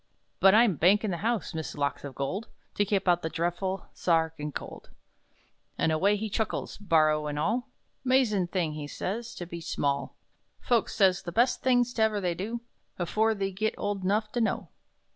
But 0.39 0.55
I'm 0.55 0.77
bankin' 0.77 1.11
the 1.11 1.17
house, 1.17 1.53
Miss 1.53 1.75
Locks 1.75 2.03
o 2.03 2.11
gold, 2.11 2.47
To 2.73 2.85
keep 2.85 3.07
out 3.07 3.21
the 3.21 3.29
dreadful 3.29 3.85
Sa 3.93 4.15
archin' 4.15 4.51
Cold!" 4.51 4.89
And 5.77 5.91
away 5.91 6.15
he 6.15 6.27
chuckles, 6.27 6.75
barrow 6.79 7.27
and 7.27 7.37
all: 7.37 7.69
"'Mazin' 8.03 8.47
thing," 8.47 8.73
he 8.73 8.87
says, 8.87 9.35
"to 9.35 9.45
be 9.45 9.61
small! 9.61 10.15
Folks 10.59 10.95
says 10.95 11.21
the 11.21 11.31
best 11.31 11.61
things 11.61 11.93
't 11.93 12.01
ever 12.01 12.19
they 12.19 12.33
do 12.33 12.61
Afore 12.97 13.35
they 13.35 13.51
git 13.51 13.75
old 13.77 14.03
'nough 14.03 14.31
to 14.31 14.41
know!" 14.41 14.69